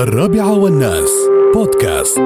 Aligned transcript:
الرابعة 0.00 0.58
والناس. 0.58 1.10
بودكاست. 1.54 2.18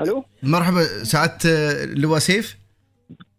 ألو؟ 0.00 0.24
مرحبا 0.42 0.84
سعادة 1.04 1.38
اللواء 1.84 2.18
سيف؟ 2.18 2.56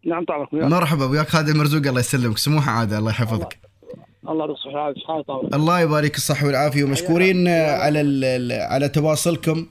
نعم 0.06 0.24
طبعا 0.24 0.46
مرحبا 0.52 1.04
وياك. 1.04 1.28
خالد 1.28 1.48
المرزوق 1.48 1.86
الله 1.86 2.00
يسلمك. 2.00 2.38
سموحة 2.38 2.72
عادة 2.72 2.98
الله 2.98 3.10
يحفظك. 3.10 3.58
الله 4.28 4.46
العافيه 4.46 4.94
حال 5.08 5.24
طبعا 5.26 5.48
الله 5.54 5.80
يبارك 5.80 6.16
الصحة 6.16 6.46
والعافية. 6.46 6.84
ومشكورين 6.84 7.48
على 7.48 8.00
ال- 8.00 8.24
ال- 8.24 8.62
على 8.72 8.88
تواصلكم. 8.88 9.66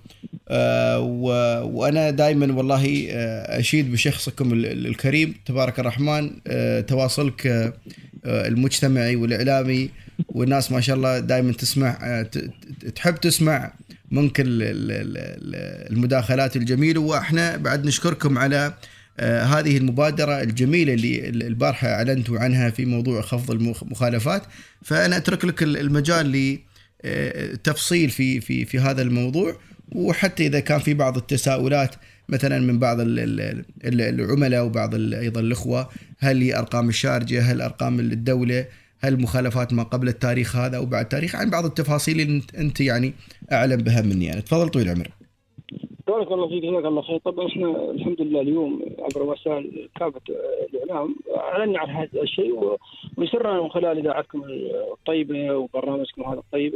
آه، 0.49 0.99
و- 0.99 1.63
وأنا 1.79 2.09
دائما 2.09 2.53
والله 2.57 3.07
آه، 3.11 3.59
أشيد 3.59 3.91
بشخصكم 3.91 4.53
ال- 4.53 4.65
ال- 4.65 4.87
الكريم. 4.87 5.35
تبارك 5.45 5.79
الرحمن 5.79 6.31
آه، 6.47 6.81
تواصلك 6.81 7.47
آه، 7.47 7.73
آه، 8.25 8.47
المجتمعي 8.47 9.15
والإعلامي. 9.15 9.89
والناس 10.27 10.71
ما 10.71 10.81
شاء 10.81 10.95
الله 10.95 11.19
دائما 11.19 11.53
تسمع 11.53 11.97
آه، 12.01 12.29
تحب 12.95 13.15
تسمع 13.15 13.73
ال- 14.63 14.91
ال- 14.91 15.91
المداخلات 15.91 16.55
الجميلة. 16.55 17.01
وإحنا 17.01 17.57
بعد 17.57 17.85
نشكركم 17.85 18.37
على 18.37 18.73
آه، 19.19 19.43
هذه 19.43 19.77
المبادرة 19.77 20.41
الجميلة 20.41 20.93
اللي 20.93 21.29
البارحة 21.29 21.87
أعلنتوا 21.87 22.39
عنها 22.39 22.69
في 22.69 22.85
موضوع 22.85 23.21
خفض 23.21 23.51
المخالفات 23.51 24.43
فأنا 24.83 25.17
أترك 25.17 25.45
لك 25.45 25.63
المجال 25.63 26.57
لتفصيل 27.05 28.09
في 28.09 28.41
في 28.41 28.65
في 28.65 28.79
هذا 28.79 29.01
الموضوع. 29.01 29.57
وحتى 29.91 30.47
إذا 30.47 30.59
كان 30.59 30.79
في 30.79 30.93
بعض 30.93 31.17
التساؤلات 31.17 31.95
مثلا 32.29 32.59
من 32.59 32.79
بعض 32.79 32.99
ال- 32.99 33.19
ال- 33.19 33.65
ال- 33.85 34.01
العملاء 34.21 34.65
وبعض 34.65 34.95
ال- 34.95 35.13
أيضا 35.13 35.39
الأخوة 35.41 35.89
هل 36.19 36.41
هي 36.41 36.57
أرقام 36.57 36.89
الشارجة 36.89 37.41
هل 37.51 37.61
أرقام 37.61 37.99
الدولة 37.99 38.65
هل 39.01 39.21
مخالفات 39.21 39.73
ما 39.73 39.83
قبل 39.83 40.07
التاريخ 40.07 40.55
هذا 40.55 40.77
أو 40.77 40.85
بعد 40.85 41.03
التاريخ؟ 41.03 41.35
عن 41.35 41.49
بعض 41.49 41.65
التفاصيل 41.65 42.19
اللي 42.21 42.41
انت- 42.59 42.81
يعني 42.81 43.13
أعلم 43.51 43.77
بها 43.77 44.01
مني 44.01 44.25
يعني. 44.25 44.41
تفضل 44.41 44.69
طويل 44.69 44.85
العمر 44.85 45.07
بارك 46.07 46.31
الله 46.31 46.47
فيك 46.49 46.63
جزاك 46.63 46.85
الله 46.85 47.01
خير. 47.01 47.17
طبعا 47.17 47.47
إحنا 47.47 47.91
الحمد 47.91 48.21
لله 48.21 48.41
اليوم 48.41 48.81
عبر 48.99 49.23
وسائل 49.23 49.89
كافه 49.99 50.21
الإعلام 50.73 51.15
أعلنا 51.37 51.79
عن 51.79 51.89
هذا 51.89 52.21
الشيء 52.21 52.77
ويسرنا 53.17 53.61
من 53.61 53.69
خلال 53.69 53.97
إذاعتكم 53.97 54.41
الطيبة 54.93 55.55
وبرنامجكم 55.55 56.21
هذا 56.23 56.39
الطيب. 56.39 56.73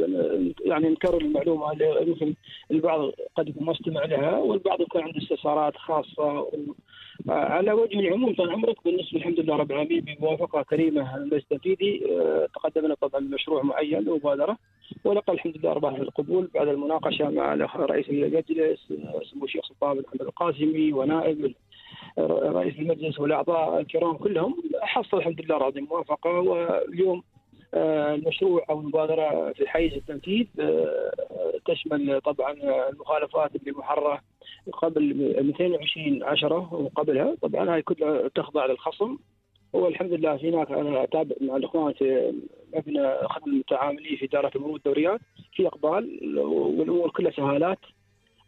يعني 0.64 0.88
نكرر 0.88 1.20
المعلومة 1.20 1.72
اللي 1.72 2.06
يمكن 2.06 2.34
البعض 2.70 3.10
قد 3.36 3.48
يكون 3.48 3.66
ما 3.66 3.72
استمع 3.72 4.04
لها 4.04 4.38
والبعض 4.38 4.80
يكون 4.80 5.02
عنده 5.02 5.18
استفسارات 5.18 5.76
خاصة 5.76 6.46
على 7.28 7.72
وجه 7.72 8.00
العموم 8.00 8.34
طال 8.34 8.50
عمرك 8.50 8.76
بالنسبة 8.84 9.18
الحمد 9.18 9.40
لله 9.40 9.56
رب 9.56 9.70
العالمين 9.70 10.00
بموافقة 10.00 10.62
كريمة 10.62 11.16
المجلس 11.16 11.42
التنفيذي 11.42 12.06
آه، 12.10 12.48
تقدمنا 12.54 12.94
طبعا 12.94 13.20
بمشروع 13.20 13.62
معين 13.62 14.08
ومبادرة 14.08 14.58
ولقى 15.04 15.32
الحمد 15.32 15.56
لله 15.56 15.70
ارباح 15.70 15.94
القبول 15.94 16.50
بعد 16.54 16.68
المناقشة 16.68 17.30
مع 17.30 17.54
رئيس 17.76 18.08
المجلس 18.08 18.92
سمو 19.30 19.44
الشيخ 19.44 19.64
سلطان 19.68 19.94
بن 19.94 20.02
محمد 20.06 20.20
القاسمي 20.22 20.92
ونائب 20.92 21.54
رئيس 22.18 22.78
المجلس 22.78 23.20
والأعضاء 23.20 23.80
الكرام 23.80 24.16
كلهم 24.16 24.56
حصل 24.82 25.16
الحمد 25.16 25.40
لله 25.40 25.58
راضي 25.58 25.80
موافقة 25.80 26.30
واليوم 26.30 27.22
آه، 27.74 28.14
المشروع 28.14 28.64
أو 28.70 28.80
المبادرة 28.80 29.52
في 29.52 29.68
حيز 29.68 29.92
التنفيذ 29.92 30.46
آه، 30.60 31.12
تشمل 31.66 32.20
طبعا 32.20 32.52
المخالفات 32.88 33.56
اللي 33.56 33.72
محررة 33.72 34.20
قبل 34.72 35.14
220 35.44 36.22
10 36.22 36.74
وقبلها 36.74 37.36
طبعا 37.42 37.74
هاي 37.74 37.82
كلها 37.82 38.28
تخضع 38.28 38.66
للخصم. 38.66 39.16
والحمد 39.72 40.12
لله 40.12 40.34
هناك 40.36 40.70
أنا 40.70 41.04
أتابع 41.04 41.36
مع 41.40 41.56
الإخوان 41.56 41.92
في 41.92 42.32
مبنى 42.74 43.14
خدمه 43.28 43.46
المتعاملين 43.46 44.16
في 44.16 44.24
إدارة 44.24 44.50
المرور 44.56 44.72
والدوريات 44.72 45.20
في 45.52 45.66
إقبال 45.66 46.38
والأمور 46.38 47.10
كلها 47.10 47.30
سهالات. 47.30 47.78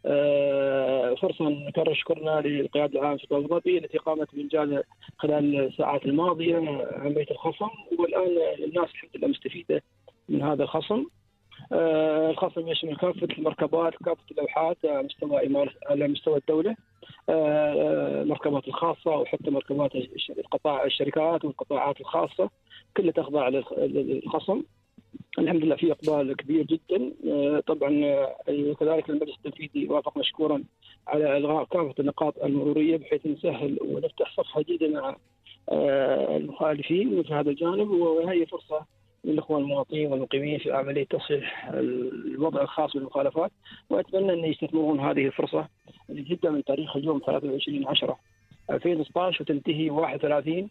آه، 0.05 1.15
فرصة 1.15 1.49
نكرر 1.49 1.93
شكرنا 1.93 2.41
للقيادة 2.41 2.99
العامه 2.99 3.17
في 3.17 3.35
ابو 3.35 3.47
ظبي 3.47 3.77
التي 3.77 3.97
قامت 3.97 4.35
بإنجاز 4.35 4.83
خلال 5.17 5.59
الساعات 5.59 6.05
الماضية 6.05 6.57
عمليه 6.91 7.31
الخصم 7.31 7.69
والآن 7.99 8.37
الناس 8.63 8.89
الحمد 8.89 9.09
لله 9.15 9.27
مستفيدة 9.27 9.83
من 10.29 10.41
هذا 10.41 10.63
الخصم. 10.63 11.05
آه، 11.71 12.29
الخصم 12.29 12.67
يشمل 12.67 12.95
كافة 12.95 13.27
المركبات 13.37 13.93
كافة 14.05 14.23
اللوحات 14.31 14.77
على 14.85 15.03
مستوى 15.03 15.67
على 15.89 16.07
مستوى 16.07 16.37
الدولة 16.37 16.75
آه، 17.29 18.21
المركبات 18.21 18.67
الخاصة 18.67 19.11
وحتى 19.11 19.51
مركبات 19.51 19.91
القطاع 20.29 20.85
الشركات 20.85 21.45
والقطاعات 21.45 22.01
الخاصة 22.01 22.49
كلها 22.97 23.11
تخضع 23.11 23.49
للخ- 23.49 23.79
للخصم. 23.79 24.61
الحمد 25.39 25.63
لله 25.63 25.75
في 25.75 25.91
إقبال 25.91 26.35
كبير 26.35 26.63
جدا 26.63 27.11
آه، 27.27 27.59
طبعا 27.59 28.05
آه، 28.05 28.73
كذلك 28.79 29.09
المجلس 29.09 29.35
التنفيذي 29.37 29.87
وافق 29.87 30.17
مشكورا 30.17 30.63
على 31.07 31.37
إلغاء 31.37 31.63
كافة 31.65 31.93
النقاط 31.99 32.43
المرورية 32.43 32.97
بحيث 32.97 33.25
نسهل 33.27 33.77
ونفتح 33.81 34.35
صفحة 34.37 34.61
جديدة 34.61 34.87
مع 35.01 35.15
آه، 35.71 36.37
المخالفين 36.37 37.23
في 37.23 37.33
هذا 37.33 37.49
الجانب 37.49 37.89
وهي 37.89 38.45
فرصة 38.45 38.85
للإخوان 39.27 39.61
المواطنين 39.61 40.11
والمقيمين 40.11 40.59
في 40.59 40.71
عمليه 40.71 41.05
تصحيح 41.05 41.69
الوضع 41.73 42.61
الخاص 42.61 42.93
بالمخالفات 42.93 43.51
وأتمنى 43.89 44.33
أن 44.33 44.45
يستثمرون 44.45 44.99
هذه 44.99 45.25
الفرصة 45.25 45.67
تبدا 46.07 46.49
من 46.49 46.63
تاريخ 46.63 46.95
اليوم 46.95 47.21
23 47.25 47.87
10 47.87 48.19
2016 48.69 49.41
وتنتهي 49.41 49.89
31 49.89 50.69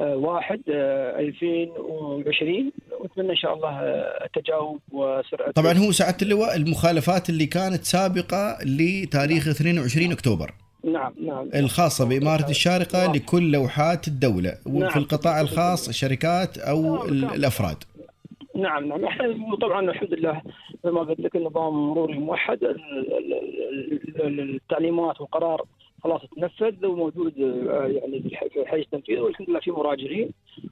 آه، 0.00 0.16
واحد 0.16 0.60
آه، 0.70 1.18
2020 1.20 2.72
وأتمنى 3.00 3.30
إن 3.30 3.36
شاء 3.36 3.54
الله 3.54 3.68
آه، 3.68 4.24
التجاوب 4.24 4.80
وسرعة 4.92 5.50
طبعا 5.50 5.72
هو 5.72 5.92
سعاده 5.92 6.16
اللواء 6.22 6.56
المخالفات 6.56 7.30
اللي 7.30 7.46
كانت 7.46 7.84
سابقة 7.84 8.58
لتاريخ 8.64 9.48
22 9.48 10.12
أكتوبر. 10.12 10.50
نعم 10.86 11.12
نعم. 11.26 11.48
الخاصة 11.54 12.08
بإمارة 12.08 12.50
الشارقة 12.50 13.12
لكل 13.12 13.52
لوحات 13.52 14.08
الدولة 14.08 14.52
وفي 14.66 14.78
نعم. 14.78 14.98
القطاع 14.98 15.40
الخاص 15.40 15.88
الشركات 15.88 16.58
أو 16.58 17.04
ال- 17.04 17.24
الأفراد. 17.24 17.76
نعم 18.54 18.84
نعم. 18.88 19.04
إحنا 19.04 19.56
طبعا 19.62 19.90
الحمد 19.90 20.14
لله 20.14 20.42
زي 20.84 20.90
ما 20.90 21.00
قلت 21.00 21.20
لك 21.20 21.36
النظام 21.36 21.74
مروري 21.90 22.18
موحد. 22.18 22.64
ال- 22.64 22.76
ال- 23.18 24.20
ال- 24.26 24.54
التعليمات 24.54 25.20
والقرار 25.20 25.62
خلاص 26.06 26.22
تنفذ 26.36 26.86
وموجود 26.86 27.40
آه، 27.40 27.86
يعني 27.86 28.22
في 28.22 28.66
حيز 28.66 28.80
التنفيذ 28.80 29.18
والحمد 29.18 29.50
لله 29.50 29.60
في 29.60 29.70
مراجعين 29.70 30.30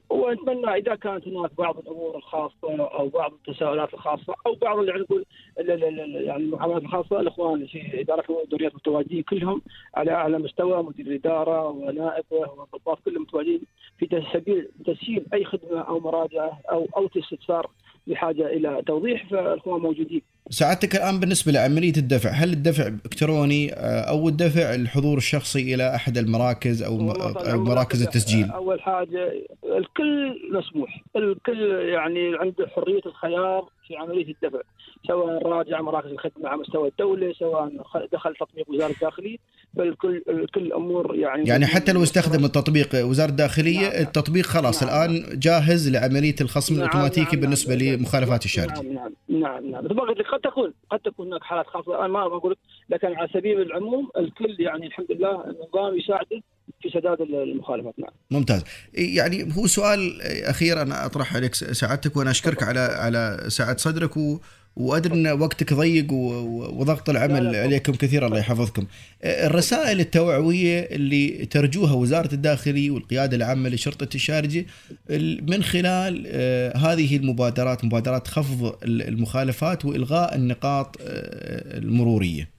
ونتمنى 0.09 0.67
إذا 0.67 0.95
كانت 0.95 1.27
هناك 1.27 1.51
بعض 1.57 1.77
الأمور 1.77 2.17
الخاصة 2.17 2.85
أو 2.85 3.09
بعض 3.09 3.33
التساؤلات 3.33 3.93
الخاصة 3.93 4.35
أو 4.47 4.55
بعض 4.55 4.79
اللي 4.79 4.93
نقول 4.93 5.25
يعني 5.57 6.35
المعاملات 6.35 6.81
الخاصة 6.81 7.19
الإخوان 7.19 7.65
في 7.65 8.01
إدارة 8.01 8.43
الدوريات 8.43 8.75
متواجدين 8.75 9.23
كلهم 9.23 9.61
على 9.95 10.11
أعلى 10.11 10.39
مستوى 10.39 10.83
مدير 10.83 11.07
الإدارة 11.07 11.67
ونائبه 11.69 12.25
والضباط 12.31 12.99
كلهم 13.05 13.21
متواجدين 13.21 13.61
في 13.97 14.05
تسهيل 14.05 14.69
تسهيل 14.85 15.25
أي 15.33 15.45
خدمة 15.45 15.81
أو 15.81 15.99
مراجعة 15.99 16.61
أو 16.71 16.87
أو 16.97 17.09
استفسار 17.17 17.69
بحاجة 18.07 18.47
إلى 18.47 18.81
توضيح 18.87 19.29
فالإخوان 19.29 19.81
موجودين. 19.81 20.21
سعادتك 20.49 20.95
الآن 20.95 21.19
بالنسبة 21.19 21.51
لعمليه 21.51 21.93
الدفع 21.97 22.29
هل 22.29 22.53
الدفع 22.53 22.87
إلكتروني 22.87 23.73
آه، 23.73 24.01
أو 24.01 24.29
الدفع 24.29 24.75
الحضور 24.75 25.17
الشخصي 25.17 25.75
إلى 25.75 25.95
أحد 25.95 26.17
المراكز 26.17 26.83
أو 26.83 27.11
أو 27.11 27.63
مراكز 27.63 28.01
التسجيل 28.01 28.51
أول 28.51 28.81
حاجة 28.81 29.31
الكل 29.63 30.39
مسموح، 30.51 31.03
الكل 31.15 31.89
يعني 31.93 32.35
عنده 32.35 32.67
حرية 32.67 33.01
الخيار 33.05 33.69
في 33.87 33.95
عملية 33.95 34.33
الدفع، 34.33 34.61
سواء 35.07 35.47
راجع 35.47 35.81
مراكز 35.81 36.09
الخدمة 36.11 36.49
على 36.49 36.57
مستوى 36.61 36.89
الدولة، 36.89 37.33
سواء 37.33 37.71
دخل 38.13 38.35
تطبيق 38.35 38.69
وزارة 38.69 38.91
الداخلية، 38.91 39.37
فالكل 39.77 40.23
الكل 40.29 40.73
أمور 40.73 41.15
يعني 41.15 41.49
يعني 41.49 41.65
حتى 41.65 41.93
لو 41.93 42.03
استخدم 42.03 42.45
التطبيق 42.45 43.05
وزارة 43.05 43.29
الداخلية 43.29 43.89
نعم. 43.89 44.01
التطبيق 44.01 44.45
خلاص 44.45 44.83
نعم. 44.83 44.91
الآن 44.91 45.39
جاهز 45.39 45.89
لعملية 45.89 46.35
الخصم 46.41 46.75
نعم، 46.75 46.83
الأوتوماتيكي 46.83 47.35
نعم، 47.35 47.41
بالنسبة 47.41 47.75
نعم. 47.75 47.95
لمخالفات 47.95 48.45
الشارجة 48.45 48.81
نعم 48.81 48.93
نعم 48.93 49.13
نعم 49.39 49.71
نعم. 49.71 49.87
قد 49.87 50.39
تكون 50.39 50.73
قد 50.91 50.99
تكون 50.99 51.27
هناك 51.27 51.43
حالات 51.43 51.67
خاصة. 51.67 51.99
أنا 51.99 52.07
ما 52.07 52.27
بقول 52.27 52.51
لك 52.51 52.57
لكن 52.89 53.15
على 53.15 53.27
سبيل 53.33 53.61
العموم 53.61 54.09
الكل 54.17 54.55
يعني 54.59 54.87
الحمد 54.87 55.11
لله 55.11 55.43
النظام 55.45 55.97
يساعده 55.97 56.41
في 56.81 56.89
سداد 56.89 57.21
المخالفات. 57.21 57.93
نعم. 57.97 58.11
ممتاز. 58.31 58.63
يعني 58.93 59.43
هو 59.57 59.67
سؤال 59.67 60.21
أخير 60.45 60.81
أنا 60.81 61.05
اطرح 61.05 61.35
عليك 61.35 61.55
سعادتك 61.55 62.17
وأنا 62.17 62.31
أشكرك 62.31 62.63
على 62.63 62.79
على 62.79 63.37
سعه 63.47 63.77
صدرك 63.77 64.17
و 64.17 64.37
وأدري 64.77 65.13
إن 65.13 65.27
وقتك 65.41 65.73
ضيق 65.73 66.13
وضغط 66.13 67.09
العمل. 67.09 67.55
عليكم 67.55 67.93
كثير 67.93 68.25
الله 68.25 68.37
يحفظكم. 68.39 68.85
الرسائل 69.25 69.99
التوعوية 69.99 70.79
اللي 70.79 71.45
ترجوها 71.45 71.93
وزارة 71.93 72.33
الداخليه 72.33 72.91
والقيادة 72.91 73.37
العامة 73.37 73.69
لشرطة 73.69 74.15
الشارجة 74.15 74.65
ال- 75.09 75.43
من 75.51 75.63
خلال 75.63 76.23
آه، 76.27 76.77
هذه 76.77 77.17
المبادرات 77.17 77.85
مبادرات 77.85 78.27
خفض 78.27 78.83
ال- 78.83 79.01
المخالفات 79.07 79.85
وإلغاء 79.85 80.35
النقاط 80.35 80.95
آه، 81.01 81.77
المرورية. 81.77 82.49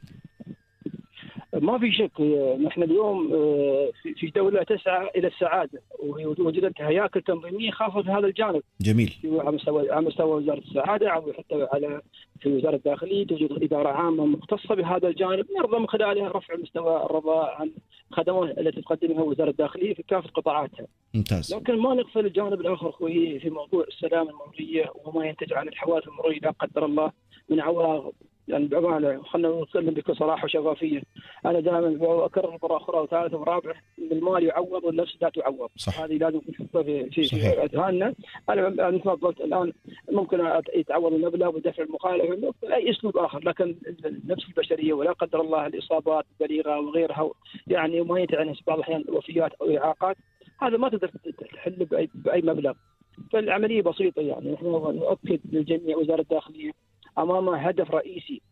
ما 1.54 1.78
في 1.78 1.92
شك 1.92 2.20
نحن 2.66 2.82
اليوم 2.82 3.28
في 4.20 4.26
دولة 4.36 4.62
تسعى 4.62 5.10
إلى 5.16 5.26
السعادة 5.28 5.80
ووجدت 5.98 6.80
هياكل 6.80 7.22
تنظيمية 7.22 7.70
خاصة 7.70 8.02
في 8.02 8.10
هذا 8.10 8.26
الجانب. 8.26 8.62
جميل. 8.80 9.14
على 9.24 9.50
مستوى 9.50 9.90
على 9.90 10.06
مستوى 10.06 10.30
وزارة 10.42 10.58
السعادة 10.58 11.10
أو 11.10 11.32
حتى 11.32 11.66
على 11.72 12.00
في 12.40 12.48
وزارة 12.48 12.76
الداخلية 12.76 13.26
توجد 13.26 13.62
إدارة 13.62 13.88
عامة 13.88 14.26
مختصة 14.26 14.74
بهذا 14.74 15.08
الجانب 15.08 15.46
نرضى 15.58 15.78
من 15.78 15.88
خلالها 15.88 16.28
رفع 16.28 16.56
مستوى 16.56 16.96
الرضا 16.96 17.46
عن 17.50 17.70
الخدمات 18.10 18.58
التي 18.58 18.82
تقدمها 18.82 19.22
وزارة 19.22 19.50
الداخلية 19.50 19.94
في 19.94 20.02
كافة 20.02 20.28
قطاعاتها. 20.28 20.86
ممتاز. 21.14 21.54
لكن 21.54 21.78
ما 21.78 21.94
نغفل 21.94 22.26
الجانب 22.26 22.60
الآخر 22.60 22.88
أخوي 22.88 23.38
في 23.40 23.50
موضوع 23.50 23.84
السلامه 23.88 24.30
المروريه 24.30 24.92
وما 25.04 25.26
ينتج 25.26 25.52
عن 25.52 25.68
الحوادث 25.68 26.08
المروريه 26.08 26.38
لا 26.38 26.50
قدر 26.50 26.84
الله 26.84 27.12
من 27.48 27.60
عواقب 27.60 28.12
يعني 28.48 28.66
بأمانة 28.66 29.22
خلينا 29.22 29.62
نتكلم 29.62 29.94
بكل 29.94 30.16
صراحة 30.16 30.44
وشفافيه 30.44 31.02
أنا 31.46 31.60
دائما 31.60 32.24
أكرر 32.24 32.58
مرة 32.62 32.76
أخرى 32.76 33.00
وثالثه 33.00 33.38
ورابعه 33.38 33.74
إن 33.98 34.08
المال 34.12 34.44
يعوض 34.44 34.84
والنفس 34.84 35.16
لا 35.22 35.28
تعوض. 35.28 35.70
صح. 35.76 36.00
هذه 36.00 36.12
لازم 36.12 36.40
نحطها 36.48 36.82
في 36.82 37.10
في, 37.10 37.36
أذهاننا. 37.64 38.14
أنا 38.48 38.68
مثل 38.68 39.06
ما 39.06 39.14
قلت 39.14 39.40
الآن 39.40 39.72
ممكن 40.12 40.60
يتعوض 40.74 41.12
المبلغ 41.12 41.50
بدفع 41.50 41.82
المخالفه 41.82 42.54
باي 42.62 42.90
أسلوب 42.90 43.16
آخر. 43.16 43.44
لكن 43.44 43.76
النفس 44.04 44.44
البشرية 44.48 44.92
ولا 44.92 45.12
قدر 45.12 45.40
الله 45.40 45.66
الإصابات 45.66 46.24
البليغة 46.40 46.80
وغيرها 46.80 47.30
يعني 47.66 48.00
وما 48.00 48.20
ينتهي 48.20 48.38
عنها 48.38 48.54
بعض 48.66 48.78
الأحيان 48.78 49.04
وفيات 49.08 49.52
أو 49.54 49.76
إعاقات 49.76 50.16
هذا 50.60 50.76
ما 50.76 50.88
تقدر 50.88 51.10
تحل 51.54 51.86
باي 52.14 52.42
مبلغ. 52.42 52.72
فالعملية 53.32 53.82
بسيطة 53.82 54.22
يعني. 54.22 54.52
نحن 54.52 54.66
نؤكد 54.66 55.40
للجميع 55.52 55.96
وزارة 55.96 56.20
الداخلية 56.20 56.85
امامها 57.18 57.70
هدف 57.70 57.90
رئيسي 57.90 58.42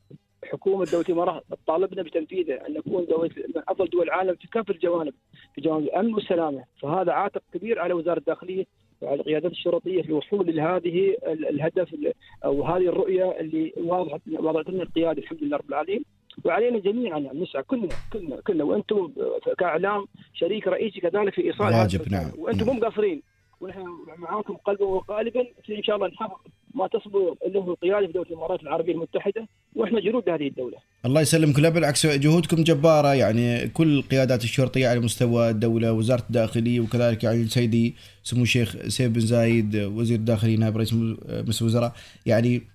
حكومة 0.44 0.84
دولة 0.84 1.05
الإمارات 1.08 1.43
تطالبنا 1.50 2.02
بتنفيذه 2.02 2.52
أن 2.55 2.72
نكون 2.75 3.05
دولة 3.06 3.31
من 3.55 3.62
أفضل 3.69 3.88
دول 3.90 4.02
العالم 4.02 4.34
في 4.34 4.49
كافه 4.49 4.75
الجوانب 4.75 5.12
في 5.55 5.61
جوانب 5.61 5.84
الأمن 5.84 6.14
والسلامة 6.14 6.64
فهذا 6.82 7.12
عاتق 7.12 7.43
كبير 7.55 7.78
على 7.78 7.94
وزارة 7.94 8.19
الداخلية 8.19 8.64
وعلى 9.00 9.20
القيادات 9.20 9.52
الشرطية 9.52 10.02
في 10.02 10.08
الوصول 10.08 10.56
لهذه 10.56 11.16
ال- 11.26 11.49
الهدف 11.49 11.94
ال- 11.94 12.12
أو 12.44 12.62
هذه 12.64 12.88
الرؤية 12.88 13.40
اللي 13.40 13.72
واضحه 13.76 14.20
وضعت 14.32 14.69
لنا 14.70 14.82
القيادة 14.82 15.22
الحمد 15.22 15.43
لله 15.43 15.56
رب 15.56 15.69
العالمين 15.69 16.05
وعلينا 16.44 16.78
جميعا 16.78 17.19
يعني 17.19 17.40
نسعى 17.40 17.62
كلنا 17.62 17.88
كلنا 18.12 18.40
كلنا 18.40 18.64
وأنتم 18.64 19.12
كإعلام 19.58 20.06
شريك 20.34 20.66
رئيسي 20.69 21.00
كذلك 21.00 21.34
في 21.34 21.44
إيصال 21.44 21.72
واجب،. 21.75 22.12
نعم. 22.12 22.31
وأنتم 22.38 22.66
مو 22.66 22.72
مقصرين 22.72 23.22
ونحن 23.61 23.84
معاكم 24.19 24.55
قلبا 24.56 24.84
وقالبا 24.84 25.46
في 25.64 25.76
إن 25.78 25.82
شاء 25.82 25.96
الله 25.96 26.08
نحقق 26.08 26.40
ما 26.75 26.87
تصبو 26.87 27.37
له 27.47 27.71
القيادة 27.71 28.06
في 28.06 28.12
دولة 28.12 28.26
الإمارات 28.31 28.62
العربية 28.62 28.93
المتحدة 28.93 29.49
وإحنا 29.76 30.00
جنود 30.00 30.29
هذه 30.29 30.49
الدولة. 30.49 30.76
الله 31.06 31.21
يسلمك 31.21 31.59
لا 31.59 31.69
بالعكس 31.69 32.06
جهودكم 32.06 32.56
جبارة 32.56 33.15
يعني 33.15 33.69
كل 33.69 33.99
القيادات 33.99 34.44
الشرطية 34.44 34.88
على 34.88 35.00
مستوى 35.00 35.50
الدولة 35.50 35.93
وزارة 35.93 36.23
الداخلية 36.29 36.81
وكذلك 36.81 37.25
يعني 37.25 37.44
سيدي 37.44 37.94
سمو 38.23 38.43
الشيخ 38.43 38.76
سيف 38.88 39.12
بن 39.12 39.21
زايد 39.21 39.76
وزير 39.76 40.19
الداخلية 40.19 40.56
نائب 40.56 40.76
رئيس 40.76 40.93
مجلس 40.93 41.62
الوزراء 41.62 41.93
يعني 42.26 42.74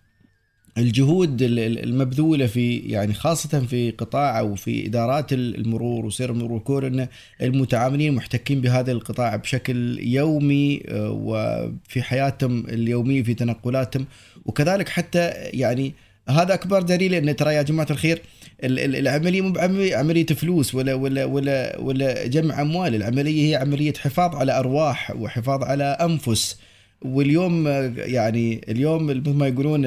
الجهود 0.77 1.41
ال- 1.41 1.59
ال- 1.59 1.83
المبذولة 1.83 2.45
في 2.45 2.77
يعني 2.77 3.13
خاصة 3.13 3.59
في 3.59 3.91
قطاع 3.91 4.39
أو 4.39 4.55
في 4.55 4.85
إدارات 4.85 5.33
المرور 5.33 6.05
وسير 6.05 6.31
المرور 6.31 6.51
وكون 6.51 6.85
إن 6.85 7.07
المتعاملين 7.41 8.13
محتكين 8.13 8.61
بهذا 8.61 8.91
القطاع 8.91 9.35
بشكل 9.35 9.99
يومي 9.99 10.81
آه، 10.87 11.11
وفي 11.23 12.01
حياتهم 12.01 12.65
اليومية 12.69 13.23
في 13.23 13.33
تنقلاتهم. 13.33 14.05
وكذلك 14.45 14.89
حتى 14.89 15.27
يعني 15.35 15.93
هذا 16.29 16.53
أكبر 16.53 16.81
دليل 16.81 17.13
إن 17.13 17.35
ترى 17.35 17.53
يا 17.53 17.61
جماعة 17.61 17.87
الخير 17.91 18.21
ال- 18.63 18.79
ال- 18.79 18.95
العملية 18.95 19.41
مو 19.41 19.53
عملية 19.93 20.25
فلوس 20.25 20.75
ولا 20.75 20.93
ولا 20.93 21.25
ولا 21.25 21.79
ولا 21.79 22.27
جمع 22.27 22.61
أموال، 22.61 22.95
العملية 22.95 23.49
هي 23.51 23.55
عملية 23.55 23.93
حفاظ 23.93 24.35
على 24.35 24.59
أرواح 24.59 25.11
وحفاظ 25.15 25.63
على 25.63 25.83
أنفس. 25.83 26.59
واليوم 27.01 27.67
آه، 27.67 27.93
يعني 27.97 28.61
اليوم 28.69 29.05
مثل 29.05 29.29
ما 29.29 29.47
يقولون 29.47 29.85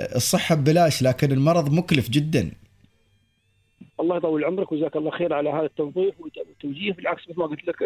الصحة 0.00 0.54
ببلاش 0.54 1.02
لكن 1.02 1.32
المرض 1.32 1.72
مكلف 1.72 2.10
جدا. 2.10 2.50
الله 4.00 4.16
يطول 4.16 4.44
عمرك 4.44 4.72
وجزاك 4.72 4.96
الله 4.96 5.10
خير 5.10 5.34
على 5.34 5.50
هذا 5.50 5.66
التوضيح 5.66 6.14
والتوجيه 6.20 6.92
بالعكس 6.92 7.28
مثل 7.28 7.38
ما 7.38 7.46
قلت 7.46 7.68
لك 7.68 7.76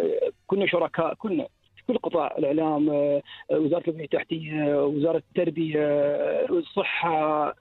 كنا 0.46 0.66
شركاء 0.66 1.14
كنا 1.14 1.46
في 1.76 1.82
كل 1.92 1.98
قطاع 1.98 2.34
الإعلام 2.38 2.90
آه، 2.90 3.22
وزارة 3.50 3.82
البنيه 3.88 4.04
التحتية 4.04 4.84
وزارة 4.84 5.22
التربية 5.28 5.80
آه، 5.80 6.46
الصحة 6.50 7.54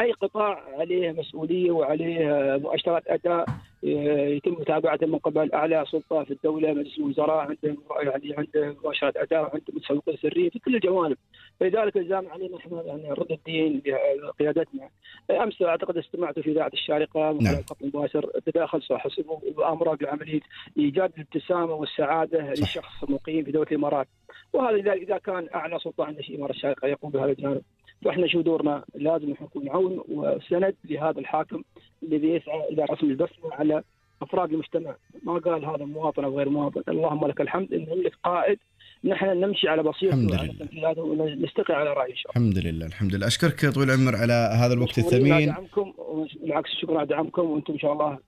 أي 0.00 0.12
قطاع 0.12 0.64
عليه 0.78 1.12
مسؤولية 1.12 1.70
وعليه 1.70 2.30
آه، 2.30 2.56
مؤشرات 2.56 3.02
أداء 3.06 3.46
يتم 3.82 4.52
متابعته 4.52 5.06
من 5.06 5.18
قبل 5.18 5.52
أعلى 5.52 5.84
سلطة 5.90 6.24
في 6.24 6.30
الدولة 6.30 6.72
مجلس 6.72 6.98
الوزراء 6.98 7.38
عنده 7.38 7.76
يعني 8.02 8.34
عنده 8.38 8.76
مؤشرات 8.84 9.16
أداء 9.16 9.42
وعنده 9.42 9.64
متسوقين 9.72 10.16
سرية 10.16 10.50
في 10.50 10.58
كل 10.58 10.74
الجوانب 10.74 11.16
فلذلك 11.60 11.96
الزام 11.96 12.28
علينا 12.28 12.56
إحنا 12.56 12.82
يعني 12.82 13.08
نرد 13.08 13.32
الدين 13.32 13.82
بقيادتنا 13.84 14.88
أمس 15.30 15.62
أعتقد 15.62 15.96
استمعت 15.96 16.38
في 16.38 16.50
إذاعة 16.50 16.70
الشارقة 16.74 17.32
من 17.32 17.42
نعم. 17.42 17.62
خط 17.70 17.82
مباشر 17.82 18.30
تداخل 18.46 18.82
صاحب 18.82 19.10
وامر 19.56 19.94
بعمليه 19.94 20.40
إيجاد 20.78 21.12
الابتسامة 21.16 21.74
والسعادة 21.74 22.54
صح. 22.54 22.60
للشخص 22.60 23.02
المقيم 23.02 23.44
في 23.44 23.52
دولة 23.52 23.66
الإمارات 23.70 24.08
وهذا 24.52 24.76
اذا 24.76 24.92
إذا 24.92 25.18
كان 25.18 25.48
أعلى 25.54 25.78
سلطة 25.78 26.04
عند 26.04 26.18
الاماره 26.18 26.50
الشارقة 26.50 26.88
يقوم 26.88 27.10
بهذا 27.10 27.30
الجانب 27.30 27.62
فاحنا 28.04 28.26
شو 28.26 28.40
دورنا؟ 28.40 28.84
لازم 28.94 29.30
نكون 29.30 29.68
عون 29.68 30.04
وسند 30.08 30.74
لهذا 30.84 31.18
الحاكم 31.18 31.62
الذي 32.02 32.28
يسعى 32.28 32.68
إلى 32.70 32.84
رسم 32.84 33.06
البسمة 33.06 33.52
على 33.52 33.82
أفراد 34.22 34.52
المجتمع، 34.52 34.94
ما 35.22 35.38
قال 35.38 35.64
هذا 35.64 35.84
مواطن 35.84 36.24
أو 36.24 36.38
غير 36.38 36.48
مواطن، 36.48 36.82
اللهم 36.88 37.26
لك 37.26 37.40
الحمد. 37.40 37.74
ان 37.74 37.86
نملك 37.90 38.12
قائد. 38.24 38.58
نحن 39.04 39.26
نمشي 39.26 39.68
على 39.68 39.82
بصيرته 39.82 40.14
الحمد 40.14 40.30
وعلى 40.30 40.48
لله. 40.48 40.58
تنفيذاته 40.58 41.02
ونستقي 41.02 41.74
على 41.74 41.94
شاء 42.16 42.32
الله. 42.36 42.48
الحمد 42.48 42.66
لله 42.66 42.86
الحمد 42.86 43.14
لله. 43.14 43.26
أشكرك 43.26 43.74
طويل 43.74 43.90
العمر 43.90 44.16
على 44.16 44.50
هذا 44.60 44.74
الوقت 44.74 44.98
الثمين. 44.98 45.46
دعمكم. 45.46 45.92
بالعكس 46.40 46.70
شكرا 46.70 46.98
على 46.98 47.06
دعمكم. 47.06 47.50
وأنتم 47.50 47.72
إن 47.72 47.78
شاء 47.78 47.92
الله 47.92 48.18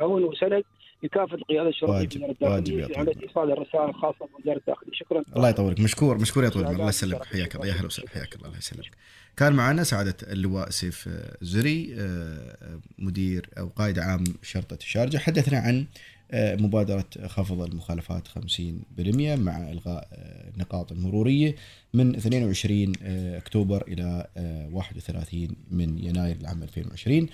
عون 0.00 0.24
وسند. 0.24 0.64
لكافه 1.02 1.34
القيادة 1.34 1.68
الشرطيه 1.68 2.08
في 2.08 2.18
وزاره 2.18 2.30
الداخلية 2.30 2.86
في. 2.86 2.94
عمليه 2.98 3.22
إيصال 3.22 3.52
الرسائل 3.52 3.88
الخاصة 3.88 4.28
بوزاره 4.38 4.56
الداخليه 4.58 4.92
شكرا. 4.92 5.22
الله 5.36 5.48
يطولك. 5.48 5.80
مشكور 5.80 6.18
مشكور 6.18 6.44
يا 6.44 6.48
طويل. 6.48 6.64
العمر 6.64 6.78
الله. 6.80 6.88
يسلمك. 6.88 7.24
حياك 7.24 7.54
الله. 7.56 7.66
يا 7.66 7.72
أهلا 7.72 7.86
وسهلا. 7.86 8.08
حياك 8.08 8.34
الله. 8.36 8.46
الله 8.46 8.58
يسلمك. 8.58 8.90
كان 9.36 9.52
معنا 9.52 9.84
سعادة 9.84 10.16
اللواء 10.22 10.70
سيف 10.70 11.08
آه، 11.08 11.36
زري 11.42 11.94
آه، 11.98 12.80
مدير 12.98 13.50
أو 13.58 13.68
قائد 13.68 13.98
عام 13.98 14.24
شرطة 14.42 14.74
الشارجة. 14.74 15.18
حدثنا 15.18 15.58
عن 15.58 15.86
آه، 16.30 16.56
مبادرة 16.56 17.04
خفض 17.26 17.60
المخالفات 17.62 18.28
50% 18.28 19.36
مع 19.36 19.70
إلغاء 19.72 20.08
آه، 20.12 20.50
النقاط 20.54 20.92
المرورية 20.92 21.54
من 21.94 22.14
22 22.16 22.92
آه، 23.02 23.38
أكتوبر 23.38 23.84
إلى 23.88 24.26
آه، 24.36 24.68
31 24.72 25.56
من 25.70 25.98
يناير 25.98 26.36
العام 26.40 26.62
2020 26.62 27.28